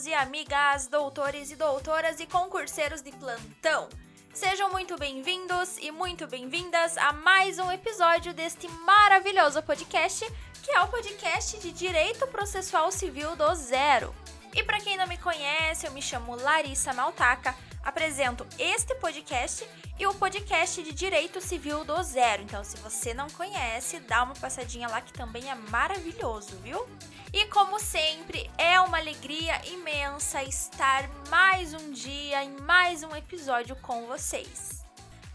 amigos 0.00 0.06
e 0.06 0.14
amigas, 0.14 0.86
doutores 0.86 1.50
e 1.50 1.56
doutoras 1.56 2.20
e 2.20 2.26
concurseiros 2.26 3.02
de 3.02 3.10
plantão. 3.12 3.88
Sejam 4.32 4.70
muito 4.70 4.96
bem-vindos 4.96 5.76
e 5.78 5.90
muito 5.90 6.26
bem-vindas 6.26 6.96
a 6.96 7.12
mais 7.12 7.58
um 7.58 7.70
episódio 7.70 8.32
deste 8.32 8.68
maravilhoso 8.68 9.62
podcast, 9.62 10.24
que 10.62 10.70
é 10.70 10.80
o 10.80 10.88
podcast 10.88 11.58
de 11.58 11.72
Direito 11.72 12.26
Processual 12.28 12.90
Civil 12.90 13.36
do 13.36 13.54
Zero. 13.54 14.14
E 14.54 14.62
para 14.62 14.80
quem 14.80 14.96
não 14.96 15.06
me 15.06 15.18
conhece, 15.18 15.86
eu 15.86 15.92
me 15.92 16.00
chamo 16.00 16.36
Larissa 16.36 16.94
Maltaca, 16.94 17.54
apresento 17.82 18.46
este 18.58 18.94
podcast 18.94 19.68
e 19.98 20.06
o 20.06 20.14
podcast 20.14 20.82
de 20.82 20.92
Direito 20.92 21.40
Civil 21.40 21.84
do 21.84 22.02
Zero. 22.02 22.42
Então, 22.42 22.64
se 22.64 22.76
você 22.78 23.12
não 23.12 23.28
conhece, 23.28 24.00
dá 24.00 24.22
uma 24.22 24.34
passadinha 24.34 24.88
lá 24.88 25.00
que 25.00 25.12
também 25.12 25.50
é 25.50 25.54
maravilhoso, 25.54 26.56
viu? 26.62 26.86
E 27.32 27.46
como 27.46 27.78
sempre, 27.78 28.50
é 28.58 28.80
uma 28.80 28.98
alegria 28.98 29.64
imensa 29.64 30.42
estar 30.42 31.08
mais 31.28 31.72
um 31.72 31.92
dia 31.92 32.42
em 32.42 32.50
mais 32.62 33.04
um 33.04 33.14
episódio 33.14 33.76
com 33.76 34.04
vocês. 34.06 34.84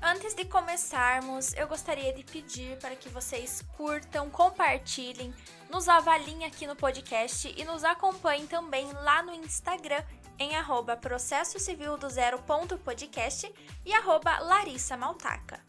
Antes 0.02 0.34
de 0.34 0.44
começarmos, 0.44 1.54
eu 1.54 1.70
gostaria 1.70 2.12
de 2.12 2.22
pedir 2.26 2.78
para 2.80 2.98
que 2.98 3.08
vocês 3.08 3.64
curtam, 3.78 4.30
compartilhem, 4.30 5.34
nos 5.70 5.88
avaliem 5.88 6.44
aqui 6.44 6.68
no 6.68 6.76
podcast 6.76 7.54
e 7.56 7.64
nos 7.64 7.86
acompanhem 7.86 8.46
também 8.46 8.92
lá 8.92 9.24
no 9.24 9.34
Instagram 9.34 10.04
em 10.38 10.54
arroba 10.58 10.98
processo 10.98 11.58
civil 11.60 11.98
do 11.98 12.10
zero 12.10 12.40
ponto 12.40 12.78
podcast 12.78 13.50
e 13.86 13.94
arroba 13.94 14.38
Larissa 14.40 14.98
Maltaca. 14.98 15.64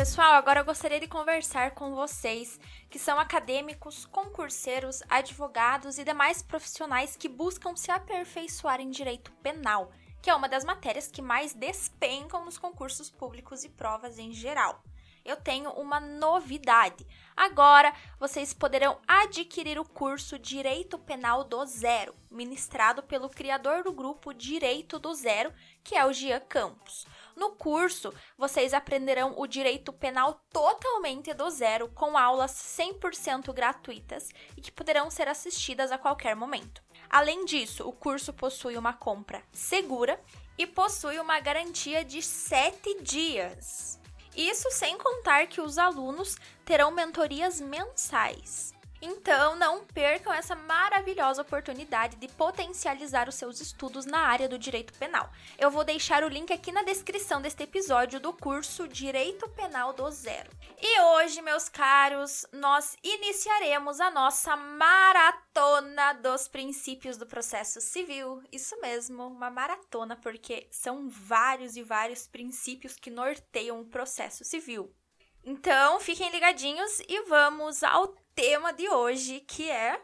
Pessoal, 0.00 0.32
agora 0.32 0.60
eu 0.60 0.64
gostaria 0.64 0.98
de 0.98 1.06
conversar 1.06 1.72
com 1.72 1.94
vocês 1.94 2.58
que 2.88 2.98
são 2.98 3.20
acadêmicos, 3.20 4.06
concurseiros, 4.06 5.02
advogados 5.10 5.98
e 5.98 6.04
demais 6.04 6.40
profissionais 6.40 7.18
que 7.18 7.28
buscam 7.28 7.76
se 7.76 7.90
aperfeiçoar 7.90 8.80
em 8.80 8.88
direito 8.88 9.30
penal, 9.42 9.92
que 10.22 10.30
é 10.30 10.34
uma 10.34 10.48
das 10.48 10.64
matérias 10.64 11.08
que 11.08 11.20
mais 11.20 11.52
despencam 11.52 12.46
nos 12.46 12.56
concursos 12.56 13.10
públicos 13.10 13.62
e 13.62 13.68
provas 13.68 14.18
em 14.18 14.32
geral 14.32 14.82
eu 15.24 15.36
tenho 15.36 15.70
uma 15.72 16.00
novidade. 16.00 17.06
Agora 17.36 17.92
vocês 18.18 18.52
poderão 18.52 18.98
adquirir 19.06 19.78
o 19.78 19.84
curso 19.84 20.38
Direito 20.38 20.98
Penal 20.98 21.44
do 21.44 21.64
Zero, 21.66 22.14
ministrado 22.30 23.02
pelo 23.02 23.28
criador 23.28 23.82
do 23.82 23.92
grupo 23.92 24.32
Direito 24.32 24.98
do 24.98 25.14
Zero, 25.14 25.52
que 25.82 25.94
é 25.94 26.04
o 26.04 26.12
Gian 26.12 26.40
Campos. 26.40 27.06
No 27.40 27.52
curso, 27.52 28.12
vocês 28.36 28.74
aprenderão 28.74 29.32
o 29.38 29.46
direito 29.46 29.94
penal 29.94 30.44
totalmente 30.52 31.32
do 31.32 31.48
zero, 31.48 31.88
com 31.88 32.18
aulas 32.18 32.50
100% 32.50 33.50
gratuitas 33.54 34.28
e 34.58 34.60
que 34.60 34.70
poderão 34.70 35.10
ser 35.10 35.26
assistidas 35.26 35.90
a 35.90 35.96
qualquer 35.96 36.36
momento. 36.36 36.82
Além 37.08 37.46
disso, 37.46 37.88
o 37.88 37.94
curso 37.94 38.30
possui 38.34 38.76
uma 38.76 38.92
compra 38.92 39.42
segura 39.50 40.20
e 40.58 40.66
possui 40.66 41.18
uma 41.18 41.40
garantia 41.40 42.04
de 42.04 42.20
7 42.20 43.00
dias. 43.00 43.98
Isso 44.36 44.70
sem 44.70 44.98
contar 44.98 45.46
que 45.46 45.62
os 45.62 45.78
alunos 45.78 46.36
terão 46.62 46.90
mentorias 46.90 47.58
mensais. 47.58 48.74
Então, 49.02 49.56
não 49.56 49.84
percam 49.84 50.32
essa 50.32 50.54
maravilhosa 50.54 51.42
oportunidade 51.42 52.16
de 52.16 52.28
potencializar 52.28 53.28
os 53.28 53.34
seus 53.34 53.60
estudos 53.60 54.04
na 54.04 54.18
área 54.18 54.48
do 54.48 54.58
direito 54.58 54.92
penal. 54.94 55.30
Eu 55.58 55.70
vou 55.70 55.84
deixar 55.84 56.22
o 56.22 56.28
link 56.28 56.52
aqui 56.52 56.70
na 56.70 56.82
descrição 56.82 57.40
deste 57.40 57.62
episódio 57.62 58.20
do 58.20 58.32
curso 58.32 58.86
Direito 58.86 59.48
Penal 59.50 59.94
do 59.94 60.10
Zero. 60.10 60.50
E 60.78 61.00
hoje, 61.00 61.40
meus 61.40 61.68
caros, 61.68 62.46
nós 62.52 62.96
iniciaremos 63.02 64.00
a 64.00 64.10
nossa 64.10 64.54
maratona 64.54 66.12
dos 66.14 66.46
princípios 66.46 67.16
do 67.16 67.26
processo 67.26 67.80
civil. 67.80 68.42
Isso 68.52 68.78
mesmo, 68.80 69.26
uma 69.26 69.50
maratona, 69.50 70.16
porque 70.16 70.68
são 70.70 71.08
vários 71.08 71.76
e 71.76 71.82
vários 71.82 72.26
princípios 72.26 72.96
que 72.96 73.10
norteiam 73.10 73.80
o 73.80 73.86
processo 73.86 74.44
civil. 74.44 74.94
Então, 75.42 75.98
fiquem 76.00 76.30
ligadinhos 76.30 77.00
e 77.08 77.22
vamos 77.22 77.82
ao 77.82 78.14
tema 78.34 78.72
de 78.72 78.88
hoje, 78.88 79.40
que 79.40 79.70
é 79.70 80.00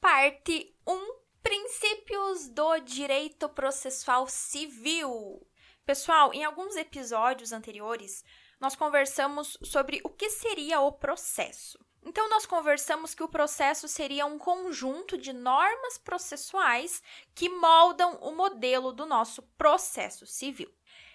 parte 0.00 0.76
1, 0.86 1.14
princípios 1.42 2.48
do 2.48 2.78
direito 2.80 3.48
processual 3.48 4.26
civil. 4.26 5.46
Pessoal, 5.84 6.32
em 6.32 6.44
alguns 6.44 6.76
episódios 6.76 7.52
anteriores, 7.52 8.24
nós 8.60 8.76
conversamos 8.76 9.58
sobre 9.62 10.00
o 10.04 10.08
que 10.08 10.30
seria 10.30 10.80
o 10.80 10.92
processo. 10.92 11.78
Então, 12.04 12.28
nós 12.28 12.44
conversamos 12.44 13.14
que 13.14 13.22
o 13.22 13.28
processo 13.28 13.86
seria 13.86 14.26
um 14.26 14.38
conjunto 14.38 15.16
de 15.16 15.32
normas 15.32 15.98
processuais 15.98 17.00
que 17.34 17.48
moldam 17.48 18.18
o 18.20 18.34
modelo 18.34 18.92
do 18.92 19.06
nosso 19.06 19.42
processo 19.56 20.26
civil. 20.26 20.72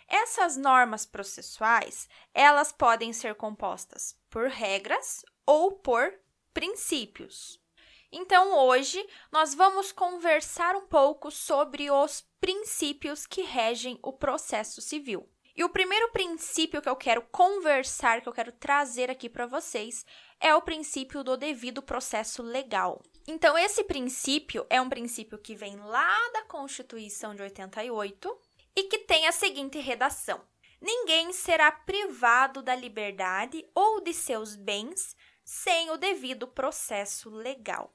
Essas 0.07 0.56
normas 0.56 1.06
processuais, 1.06 2.07
elas 2.34 2.72
podem 2.72 3.12
ser 3.12 3.35
compostas 3.35 4.18
por 4.29 4.47
regras 4.47 5.25
ou 5.45 5.73
por 5.73 6.13
princípios. 6.53 7.59
Então, 8.12 8.57
hoje 8.57 9.06
nós 9.31 9.53
vamos 9.53 9.91
conversar 9.91 10.75
um 10.75 10.88
pouco 10.88 11.29
sobre 11.29 11.91
os 11.91 12.25
princípios 12.40 13.28
que 13.28 13.41
regem 13.41 14.00
o 14.01 14.13
processo 14.13 14.81
civil. 14.81 15.29
E 15.53 15.63
o 15.63 15.69
primeiro 15.69 16.12
princípio 16.12 16.81
que 16.81 16.88
eu 16.88 16.95
quero 16.95 17.22
conversar, 17.24 18.22
que 18.22 18.29
eu 18.29 18.34
quero 18.34 18.51
trazer 18.51 19.09
aqui 19.09 19.28
para 19.28 19.47
vocês, 19.47 20.06
é 20.39 20.53
o 20.53 20.62
princípio 20.62 21.24
do 21.24 21.35
devido 21.35 21.81
processo 21.81 22.44
legal. 22.44 23.01
Então, 23.28 23.57
esse 23.57 23.84
princípio 23.84 24.66
é 24.69 24.79
um 24.79 24.88
princípio 24.88 25.38
que 25.38 25.56
vem 25.56 25.75
lá 25.75 26.16
da 26.31 26.44
Constituição 26.44 27.35
de 27.35 27.41
88 27.41 28.39
e 28.78 28.84
que 28.84 29.00
tem 29.00 29.26
a 29.26 29.32
seguinte 29.32 29.80
redação: 29.80 30.40
Ninguém 30.80 31.34
será 31.34 31.72
privado 31.72 32.62
da 32.62 32.76
liberdade 32.76 33.68
ou 33.74 34.00
de 34.00 34.14
seus 34.14 34.56
bens 34.56 35.16
sem 35.44 35.90
o 35.90 35.98
devido 35.98 36.48
processo 36.48 37.28
legal. 37.32 37.92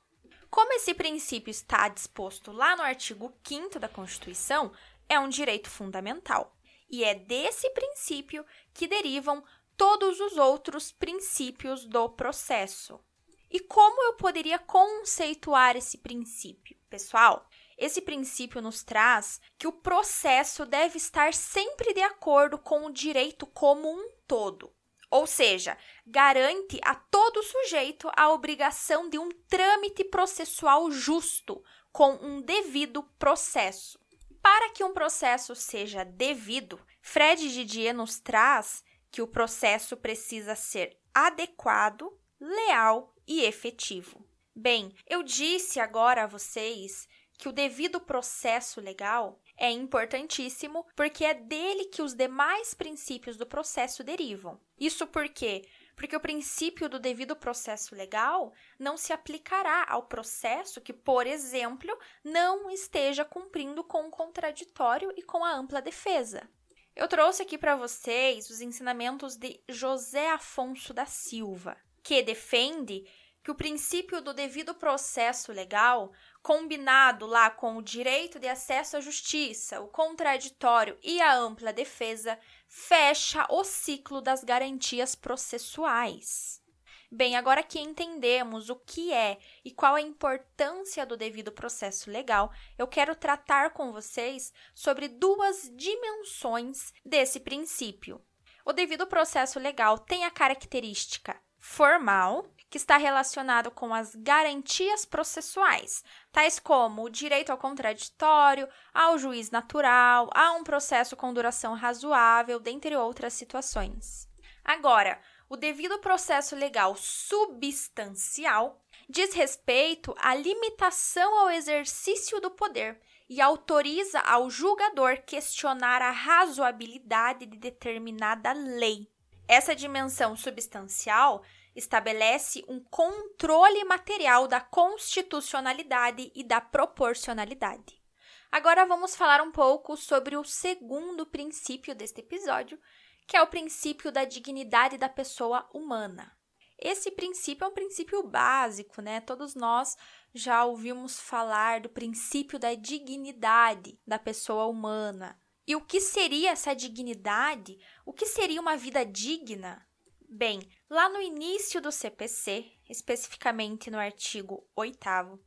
Como 0.50 0.72
esse 0.72 0.92
princípio 0.92 1.53
está 1.53 1.88
disposto 1.88 2.50
lá 2.50 2.75
no 2.75 2.82
artigo 2.82 3.32
5 3.47 3.78
da 3.78 3.88
Constituição, 3.88 4.72
é 5.09 5.21
um 5.21 5.28
direito 5.28 5.71
fundamental. 5.71 6.56
E 6.91 7.04
é 7.04 7.15
desse 7.15 7.71
princípio 7.71 8.44
que 8.75 8.88
derivam 8.88 9.42
todos 9.76 10.19
os 10.21 10.37
outros 10.37 10.91
princípios 10.91 11.87
do 11.87 12.09
processo. 12.09 13.00
E 13.48 13.60
como 13.60 14.03
eu 14.03 14.15
poderia 14.15 14.59
conceituar 14.59 15.76
esse 15.76 15.98
princípio? 15.98 16.76
Pessoal, 16.91 17.48
esse 17.84 18.00
princípio 18.00 18.62
nos 18.62 18.84
traz 18.84 19.41
que 19.59 19.66
o 19.66 19.72
processo 19.72 20.65
deve 20.65 20.98
estar 20.98 21.34
sempre 21.34 21.93
de 21.93 22.00
acordo 22.00 22.56
com 22.56 22.87
o 22.87 22.93
direito 22.93 23.44
como 23.47 23.91
um 23.91 24.09
todo. 24.26 24.72
Ou 25.10 25.26
seja, 25.26 25.76
garante 26.06 26.81
a 26.82 26.94
todo 26.94 27.42
sujeito 27.42 28.09
a 28.16 28.31
obrigação 28.31 29.10
de 29.10 29.19
um 29.19 29.28
trâmite 29.48 30.04
processual 30.04 30.91
justo, 30.91 31.62
com 31.91 32.12
um 32.22 32.41
devido 32.41 33.03
processo. 33.19 33.98
Para 34.41 34.71
que 34.71 34.84
um 34.84 34.94
processo 34.94 35.54
seja 35.54 36.04
devido, 36.04 36.81
Fred 37.00 37.53
Didier 37.53 37.94
nos 37.94 38.21
traz 38.21 38.82
que 39.10 39.21
o 39.21 39.26
processo 39.26 39.97
precisa 39.97 40.54
ser 40.54 40.97
adequado, 41.12 42.16
leal 42.41 43.12
e 43.26 43.42
efetivo. 43.42 44.25
Bem, 44.54 44.94
eu 45.06 45.22
disse 45.22 45.81
agora 45.81 46.25
a 46.25 46.26
vocês 46.26 47.09
que 47.42 47.48
o 47.48 47.53
devido 47.53 47.98
processo 47.98 48.80
legal 48.80 49.36
é 49.58 49.69
importantíssimo 49.69 50.86
porque 50.94 51.25
é 51.25 51.34
dele 51.34 51.86
que 51.86 52.00
os 52.00 52.15
demais 52.15 52.72
princípios 52.72 53.36
do 53.36 53.44
processo 53.44 54.04
derivam. 54.04 54.60
Isso 54.78 55.09
por 55.09 55.28
quê? 55.28 55.68
Porque 55.97 56.15
o 56.15 56.21
princípio 56.21 56.89
do 56.89 57.00
devido 57.00 57.34
processo 57.34 57.97
legal 57.97 58.53
não 58.78 58.97
se 58.97 59.12
aplicará 59.12 59.84
ao 59.89 60.04
processo 60.04 60.80
que, 60.80 60.92
por 60.92 61.27
exemplo, 61.27 61.91
não 62.22 62.71
esteja 62.71 63.24
cumprindo 63.24 63.83
com 63.83 64.06
o 64.06 64.10
contraditório 64.10 65.12
e 65.16 65.22
com 65.24 65.44
a 65.44 65.53
ampla 65.53 65.83
defesa. 65.83 66.48
Eu 66.94 67.09
trouxe 67.09 67.42
aqui 67.42 67.59
para 67.59 67.74
vocês 67.74 68.50
os 68.50 68.60
ensinamentos 68.60 69.34
de 69.34 69.60
José 69.68 70.30
Afonso 70.30 70.94
da 70.94 71.06
Silva, 71.06 71.77
que 72.04 72.22
defende 72.22 73.04
que 73.42 73.50
o 73.50 73.54
princípio 73.54 74.22
do 74.22 74.33
devido 74.33 74.74
processo 74.74 75.53
legal 75.53 76.12
combinado 76.42 77.27
lá 77.27 77.50
com 77.50 77.77
o 77.77 77.83
direito 77.83 78.39
de 78.39 78.48
acesso 78.48 78.97
à 78.97 79.00
justiça, 79.00 79.80
o 79.80 79.89
contraditório 79.89 80.98
e 81.03 81.21
a 81.21 81.34
ampla 81.34 81.72
defesa, 81.72 82.39
fecha 82.68 83.47
o 83.50 83.65
ciclo 83.65 84.21
das 84.21 84.44
garantias 84.44 85.15
processuais. 85.15 86.62
Bem, 87.10 87.36
agora 87.36 87.62
que 87.62 87.78
entendemos 87.78 88.71
o 88.71 88.77
que 88.77 89.12
é 89.12 89.39
e 89.62 89.71
qual 89.71 89.97
a 89.97 90.00
importância 90.00 91.04
do 91.04 91.16
devido 91.16 91.53
processo 91.53 92.10
legal, 92.10 92.50
eu 92.78 92.86
quero 92.86 93.15
tratar 93.15 93.71
com 93.71 93.92
vocês 93.92 94.53
sobre 94.74 95.09
duas 95.09 95.71
dimensões 95.77 96.92
desse 97.04 97.39
princípio. 97.39 98.24
O 98.65 98.72
devido 98.72 99.06
processo 99.06 99.59
legal 99.59 99.98
tem 99.98 100.24
a 100.24 100.30
característica 100.30 101.41
formal 101.64 102.44
que 102.68 102.76
está 102.76 102.97
relacionado 102.97 103.70
com 103.70 103.94
as 103.94 104.16
garantias 104.16 105.04
processuais, 105.04 106.03
tais 106.32 106.59
como 106.59 107.04
o 107.04 107.09
direito 107.09 107.53
ao 107.53 107.59
contraditório, 107.59 108.68
ao 108.92 109.16
juiz 109.16 109.50
natural, 109.50 110.28
a 110.34 110.53
um 110.54 110.64
processo 110.64 111.14
com 111.14 111.32
duração 111.32 111.74
razoável, 111.74 112.59
dentre 112.59 112.97
outras 112.97 113.34
situações. 113.34 114.28
Agora, 114.64 115.20
o 115.48 115.56
devido 115.56 115.98
processo 116.00 116.56
legal 116.56 116.97
substancial 116.97 118.82
diz 119.08 119.32
respeito 119.32 120.15
à 120.18 120.34
limitação 120.34 121.38
ao 121.41 121.50
exercício 121.50 122.41
do 122.41 122.50
poder 122.50 123.00
e 123.28 123.41
autoriza 123.41 124.18
ao 124.20 124.50
julgador 124.50 125.18
questionar 125.26 126.03
a 126.03 126.10
razoabilidade 126.10 127.47
de 127.47 127.56
determinada 127.56 128.53
lei. 128.53 129.11
Essa 129.53 129.77
dimensão 129.77 130.34
substancial 130.34 131.45
estabelece 131.77 132.65
um 132.66 132.81
controle 132.81 133.84
material 133.84 134.49
da 134.49 134.63
constitucionalidade 134.63 136.33
e 136.34 136.43
da 136.43 136.59
proporcionalidade. 136.59 138.03
Agora 138.51 138.87
vamos 138.87 139.15
falar 139.15 139.43
um 139.43 139.53
pouco 139.53 139.95
sobre 139.95 140.39
o 140.39 140.43
segundo 140.43 141.27
princípio 141.27 141.95
deste 141.95 142.22
episódio, 142.22 142.81
que 143.27 143.37
é 143.37 143.43
o 143.43 143.47
princípio 143.47 144.10
da 144.10 144.25
dignidade 144.25 144.97
da 144.97 145.10
pessoa 145.10 145.69
humana. 145.75 146.34
Esse 146.78 147.10
princípio 147.10 147.66
é 147.66 147.69
um 147.69 147.75
princípio 147.75 148.22
básico, 148.22 149.03
né? 149.03 149.21
Todos 149.21 149.54
nós 149.54 149.99
já 150.33 150.65
ouvimos 150.65 151.21
falar 151.21 151.81
do 151.81 151.91
princípio 151.91 152.59
da 152.59 152.72
dignidade 152.72 154.01
da 154.07 154.19
pessoa 154.19 154.65
humana. 154.65 155.39
E 155.66 155.76
o 155.76 155.80
que 155.80 156.00
seria 156.00 156.50
essa 156.50 156.74
dignidade? 156.74 157.78
O 158.04 158.12
que 158.12 158.26
seria 158.26 158.60
uma 158.60 158.76
vida 158.76 159.04
digna? 159.06 159.86
Bem, 160.28 160.60
lá 160.88 161.09
no 161.09 161.20
início 161.20 161.80
do 161.80 161.92
CPC, 161.92 162.72
especificamente 162.88 163.91
no 163.91 163.98
artigo 163.98 164.66
8, 164.74 164.98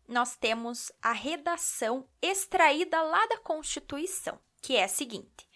nós 0.07 0.35
temos 0.38 0.91
a 1.01 1.12
redação 1.12 2.07
extraída 2.21 3.01
lá 3.01 3.25
da 3.25 3.39
Constituição, 3.39 4.39
que 4.62 4.75
é 4.75 4.83
a 4.83 4.88
seguinte: 4.88 5.50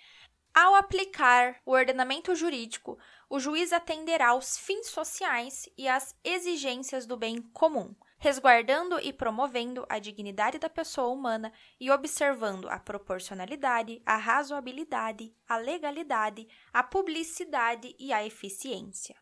ao 0.53 0.75
aplicar 0.75 1.61
o 1.65 1.71
ordenamento 1.71 2.35
jurídico, 2.35 2.97
o 3.29 3.39
juiz 3.39 3.71
atenderá 3.71 4.29
aos 4.29 4.57
fins 4.57 4.87
sociais 4.87 5.69
e 5.77 5.87
às 5.87 6.15
exigências 6.23 7.05
do 7.05 7.15
bem 7.15 7.41
comum, 7.53 7.95
resguardando 8.19 8.99
e 8.99 9.13
promovendo 9.13 9.85
a 9.89 9.97
dignidade 9.97 10.59
da 10.59 10.69
pessoa 10.69 11.07
humana 11.07 11.51
e 11.79 11.89
observando 11.89 12.69
a 12.69 12.77
proporcionalidade, 12.77 14.01
a 14.05 14.17
razoabilidade, 14.17 15.33
a 15.47 15.57
legalidade, 15.57 16.47
a 16.71 16.83
publicidade 16.83 17.95
e 17.97 18.11
a 18.11 18.23
eficiência. 18.25 19.15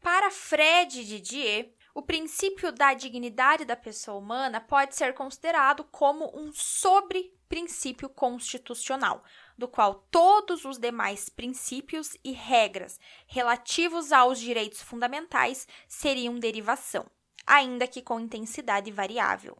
Para 0.00 0.30
Fred 0.30 1.04
Didier, 1.04 1.72
o 1.94 2.02
princípio 2.02 2.72
da 2.72 2.92
dignidade 2.92 3.64
da 3.64 3.76
pessoa 3.76 4.18
humana 4.18 4.60
pode 4.60 4.96
ser 4.96 5.14
considerado 5.14 5.84
como 5.84 6.30
um 6.36 6.50
sobre-princípio 6.52 8.08
constitucional, 8.08 9.22
do 9.56 9.68
qual 9.68 10.06
todos 10.10 10.64
os 10.64 10.76
demais 10.76 11.28
princípios 11.28 12.16
e 12.24 12.32
regras 12.32 12.98
relativos 13.26 14.12
aos 14.12 14.40
direitos 14.40 14.82
fundamentais 14.82 15.68
seriam 15.86 16.38
derivação, 16.38 17.06
ainda 17.46 17.86
que 17.86 18.02
com 18.02 18.20
intensidade 18.20 18.90
variável. 18.90 19.56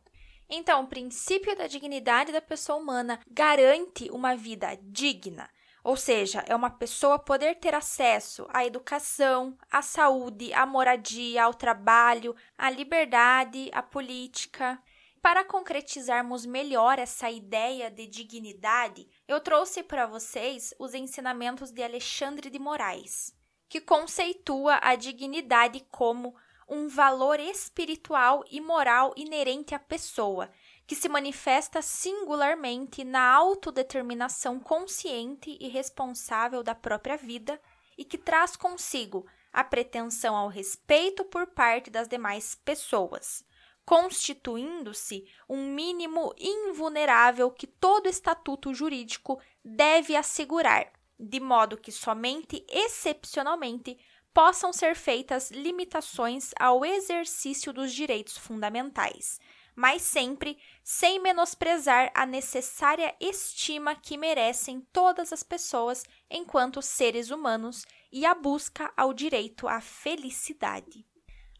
Então, 0.49 0.83
o 0.83 0.87
princípio 0.87 1.57
da 1.57 1.67
dignidade 1.67 2.33
da 2.33 2.41
pessoa 2.41 2.79
humana 2.79 3.19
garante 3.31 4.11
uma 4.11 4.37
vida 4.37 4.79
digna, 4.83 5.49
ou 5.85 5.97
seja, 5.99 6.43
é 6.49 6.57
uma 6.57 6.71
pessoa 6.71 7.19
poder 7.19 7.57
ter 7.57 7.75
acesso 7.75 8.47
à 8.49 8.65
educação, 8.65 9.57
à 9.71 9.83
saúde, 9.83 10.53
à 10.55 10.65
moradia, 10.65 11.45
ao 11.45 11.53
trabalho, 11.53 12.35
à 12.57 12.71
liberdade, 12.71 13.71
à 13.71 13.83
política. 13.83 14.83
Para 15.21 15.45
concretizarmos 15.45 16.47
melhor 16.47 16.99
essa 16.99 17.31
ideia 17.31 17.91
de 17.91 18.07
dignidade, 18.07 19.07
eu 19.29 19.41
trouxe 19.41 19.83
para 19.83 20.07
vocês 20.07 20.75
os 20.79 20.95
ensinamentos 20.95 21.71
de 21.71 21.83
Alexandre 21.83 22.49
de 22.49 22.59
Moraes, 22.59 23.35
que 23.69 23.81
conceitua 23.81 24.79
a 24.83 24.95
dignidade 24.95 25.87
como 25.91 26.35
um 26.69 26.89
valor 26.89 27.39
espiritual 27.41 28.45
e 28.51 28.61
moral 28.61 29.13
inerente 29.17 29.75
à 29.75 29.79
pessoa, 29.79 30.51
que 30.87 30.95
se 30.95 31.09
manifesta 31.09 31.81
singularmente 31.81 33.05
na 33.05 33.33
autodeterminação 33.33 34.59
consciente 34.59 35.57
e 35.61 35.69
responsável 35.69 36.63
da 36.63 36.75
própria 36.75 37.17
vida 37.17 37.61
e 37.97 38.05
que 38.05 38.19
traz 38.19 38.57
consigo 38.57 39.27
a 39.53 39.63
pretensão 39.63 40.37
ao 40.37 40.49
respeito 40.49 41.25
por 41.25 41.47
parte 41.47 41.91
das 41.91 42.09
demais 42.09 42.55
pessoas 42.55 43.45
constituindo-se 43.85 45.27
um 45.49 45.73
mínimo 45.75 46.35
invulnerável 46.39 47.51
que 47.51 47.67
todo 47.67 48.09
estatuto 48.09 48.73
jurídico 48.73 49.41
deve 49.65 50.17
assegurar, 50.17 50.91
de 51.19 51.39
modo 51.39 51.77
que 51.77 51.93
somente 51.93 52.65
excepcionalmente 52.69 53.99
possam 54.35 54.73
ser 54.73 54.97
feitas 54.97 55.53
limitações 55.53 56.51
ao 56.59 56.85
exercício 56.85 57.73
dos 57.73 57.93
direitos 57.93 58.37
fundamentais, 58.37 59.41
mas 59.77 60.03
sempre 60.03 60.59
sem 60.83 61.21
menosprezar 61.21 62.11
a 62.15 62.27
necessária 62.27 63.15
estima 63.21 63.95
que 63.95 64.19
merecem 64.19 64.81
todas 64.93 65.33
as 65.33 65.45
pessoas 65.45 66.05
enquanto 66.29 66.83
seres 66.83 67.31
humanos 67.31 67.87
e 68.13 68.27
a 68.27 68.35
busca 68.35 68.93
ao 68.97 69.15
direito 69.15 69.69
à 69.69 69.81
felicidade. 69.81 71.07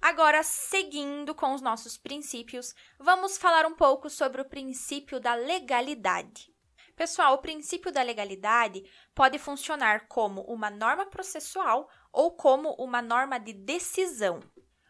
Agora, 0.03 0.43
seguindo 0.43 1.35
com 1.35 1.55
os 1.55 1.63
nossos 1.63 1.97
princípios, 1.97 2.75
vamos 2.99 3.39
falar 3.39 3.65
um 3.65 3.75
pouco 3.75 4.11
sobre 4.11 4.43
o 4.43 4.45
princípio 4.45 5.19
da 5.19 5.35
legalidade. 5.35 6.54
Pessoal, 6.97 7.35
o 7.35 7.39
princípio 7.39 7.91
da 7.91 8.03
legalidade 8.03 8.85
pode 9.15 9.39
funcionar 9.39 10.07
como 10.07 10.43
uma 10.43 10.71
norma 10.71 11.07
processual 11.07 11.91
ou 12.13 12.33
como 12.33 12.71
uma 12.75 13.03
norma 13.03 13.39
de 13.39 13.53
decisão. 13.53 14.41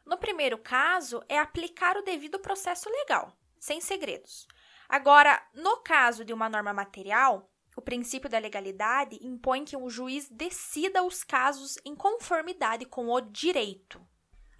No 0.04 0.18
primeiro 0.18 0.58
caso, 0.58 1.22
é 1.28 1.38
aplicar 1.38 1.96
o 1.96 2.02
devido 2.02 2.38
processo 2.38 2.90
legal, 2.90 3.32
sem 3.58 3.80
segredos. 3.80 4.46
Agora, 4.86 5.42
no 5.54 5.78
caso 5.78 6.24
de 6.24 6.32
uma 6.34 6.48
norma 6.48 6.74
material, 6.74 7.50
o 7.74 7.80
princípio 7.80 8.28
da 8.28 8.38
legalidade 8.38 9.18
impõe 9.22 9.64
que 9.64 9.76
o 9.76 9.88
juiz 9.88 10.28
decida 10.28 11.02
os 11.02 11.24
casos 11.24 11.76
em 11.84 11.96
conformidade 11.96 12.84
com 12.84 13.08
o 13.08 13.20
direito. 13.20 14.00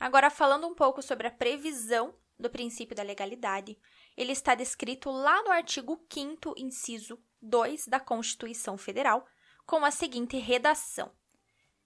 Agora, 0.01 0.31
falando 0.31 0.67
um 0.67 0.75
pouco 0.75 1.03
sobre 1.03 1.27
a 1.27 1.31
previsão 1.31 2.15
do 2.39 2.51
princípio 2.51 2.97
da 2.97 3.03
legalidade, 3.03 3.79
ele 4.17 4.33
está 4.33 4.55
descrito 4.55 5.11
lá 5.11 5.43
no 5.43 5.51
artigo 5.51 6.05
5, 6.13 6.55
inciso 6.57 7.23
2 7.45 7.87
da 7.87 8.01
Constituição 8.01 8.77
Federal, 8.77 9.27
com 9.67 9.85
a 9.85 9.91
seguinte 9.91 10.37
redação: 10.37 11.13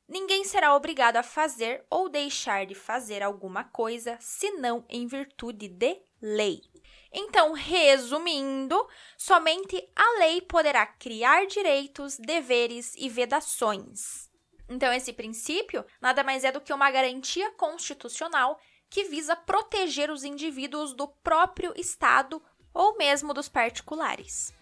Ninguém 0.08 0.42
será 0.42 0.74
obrigado 0.74 1.16
a 1.16 1.22
fazer 1.22 1.84
ou 1.90 2.08
deixar 2.08 2.64
de 2.64 2.74
fazer 2.74 3.22
alguma 3.22 3.64
coisa 3.64 4.16
senão 4.20 4.82
em 4.88 5.06
virtude 5.06 5.68
de 5.68 6.00
lei. 6.22 6.62
Então, 7.12 7.52
resumindo, 7.52 8.86
somente 9.18 9.86
a 9.94 10.18
lei 10.18 10.40
poderá 10.40 10.86
criar 10.86 11.46
direitos, 11.46 12.16
deveres 12.16 12.94
e 12.96 13.08
vedações. 13.08 14.30
Então, 14.66 14.92
esse 14.92 15.12
princípio 15.12 15.84
nada 16.00 16.24
mais 16.24 16.42
é 16.42 16.52
do 16.52 16.60
que 16.60 16.72
uma 16.72 16.90
garantia 16.90 17.50
constitucional 17.52 18.58
que 18.90 19.04
visa 19.04 19.36
proteger 19.36 20.10
os 20.10 20.24
indivíduos 20.24 20.94
do 20.94 21.06
próprio 21.08 21.72
Estado 21.76 22.42
ou 22.72 22.96
mesmo 22.96 23.34
dos 23.34 23.48
particulares. 23.48 24.54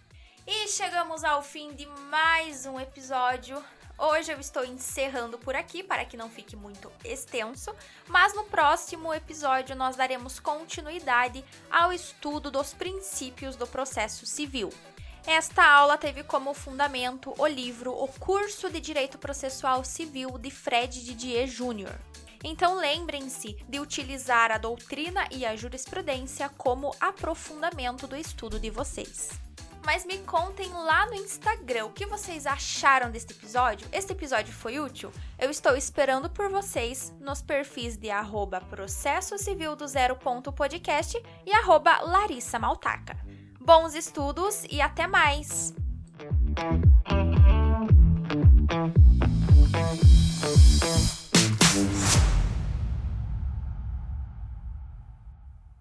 E 0.49 0.69
chegamos 0.69 1.25
ao 1.25 1.43
fim 1.43 1.75
de 1.75 1.87
mais 2.09 2.67
um 2.67 2.79
episódio. 2.79 3.61
Hoje 3.99 4.31
eu 4.31 4.39
estou 4.39 4.65
encerrando 4.65 5.37
por 5.39 5.57
aqui 5.57 5.83
para 5.83 6.05
que 6.05 6.17
não 6.17 6.31
fique 6.31 6.55
muito 6.55 6.89
extenso, 7.05 7.75
mas 8.07 8.33
no 8.33 8.45
próximo 8.45 9.13
episódio 9.13 9.75
nós 9.75 9.97
daremos 9.97 10.39
continuidade 10.39 11.45
ao 11.69 11.93
estudo 11.93 12.49
dos 12.49 12.73
princípios 12.73 13.57
do 13.57 13.67
processo 13.67 14.25
civil. 14.25 14.73
Esta 15.27 15.69
aula 15.69 15.99
teve 15.99 16.23
como 16.23 16.55
fundamento 16.55 17.35
o 17.37 17.47
livro 17.49 17.93
O 17.93 18.07
Curso 18.07 18.71
de 18.71 18.81
Direito 18.81 19.19
Processual 19.19 19.85
Civil 19.85 20.39
de 20.39 20.53
Fred 20.53 21.05
Didier 21.05 21.49
Jr. 21.49 21.99
Então 22.45 22.77
lembrem-se 22.77 23.55
de 23.69 23.81
utilizar 23.81 24.53
a 24.53 24.59
doutrina 24.59 25.27
e 25.33 25.45
a 25.45 25.57
jurisprudência 25.57 26.49
como 26.51 26.95
aprofundamento 27.01 28.07
do 28.07 28.15
estudo 28.15 28.61
de 28.61 28.71
vocês. 28.71 29.45
Mas 29.87 30.05
me 30.05 30.19
contem 30.19 30.69
lá 30.73 31.07
no 31.07 31.15
Instagram 31.15 31.87
o 31.87 31.93
que 31.93 32.05
vocês 32.07 32.45
acharam 32.45 33.09
deste 33.09 33.33
episódio. 33.33 33.87
Este 33.93 34.11
episódio 34.11 34.53
foi 34.53 34.81
útil? 34.81 35.13
Eu 35.39 35.49
estou 35.49 35.77
esperando 35.77 36.29
por 36.29 36.51
vocês 36.51 37.15
nos 37.21 37.41
perfis 37.41 37.97
de 37.97 38.11
arroba 38.11 38.61
processo 38.61 39.39
civil 39.39 39.77
do 39.77 39.87
zero 39.87 40.17
ponto 40.17 40.53
podcast 40.53 41.17
e 41.47 41.53
arroba 41.53 42.01
Larissa 42.01 42.59
Maltaca. 42.59 43.17
Bons 43.61 43.95
estudos 43.95 44.65
e 44.69 44.81
até 44.81 45.07
mais! 45.07 45.73